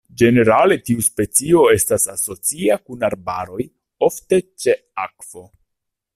Ĝenerale 0.19 0.77
tiu 0.87 1.03
specio 1.07 1.65
estas 1.73 2.07
asocia 2.15 2.79
kun 2.87 3.07
arbaroj, 3.11 3.67
ofte 4.09 4.41
ĉe 4.65 4.77
akvo. 5.07 5.49